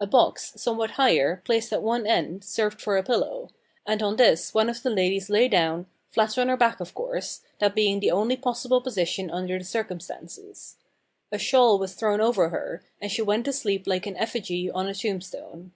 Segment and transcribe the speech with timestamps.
[0.00, 3.50] A box, somewhat higher, placed at one end, served for a pillow,
[3.86, 7.42] and on this one of the ladies lay down, flat on her back of course,
[7.58, 10.76] that being the only possible position under the circumstances.
[11.30, 14.88] A shawl was thrown over her, and she went to sleep like an effigy on
[14.88, 15.72] a tombstone.